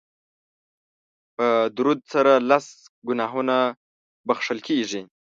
[1.35, 1.47] په
[1.77, 2.65] درود سره لس
[3.07, 3.57] ګناهونه
[4.27, 5.01] بښل کیږي